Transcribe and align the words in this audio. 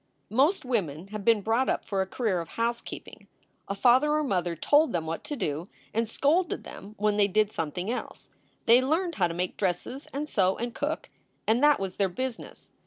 Most 0.31 0.65
women 0.65 1.09
have 1.09 1.23
been 1.23 1.41
brought 1.41 1.69
up 1.69 1.85
for 1.85 2.01
a 2.01 2.07
career 2.07 2.41
of 2.41 2.47
house 2.57 2.81
keeping. 2.81 3.27
A 3.67 3.75
father 3.75 4.13
or 4.13 4.23
mother 4.23 4.55
told 4.55 4.93
them 4.93 5.05
what 5.05 5.23
to 5.25 5.35
do, 5.35 5.67
and 5.93 6.09
scolded 6.09 6.63
them 6.63 6.95
when 6.97 7.17
they 7.17 7.27
did 7.27 7.51
something 7.51 7.91
else. 7.91 8.29
They 8.65 8.81
learned 8.81 9.13
how 9.21 9.27
to 9.27 9.35
make 9.35 9.57
dresses 9.57 10.07
and 10.11 10.27
sew 10.27 10.57
and 10.57 10.73
cook, 10.73 11.11
and 11.45 11.63
that 11.63 11.79
was 11.79 11.97
their 11.97 12.09
business. 12.09 12.71